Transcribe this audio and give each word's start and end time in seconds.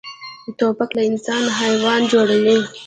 توپک 0.57 0.89
له 0.97 1.03
انسان 1.09 1.43
حیوان 1.59 2.01
جوړوي. 2.11 2.57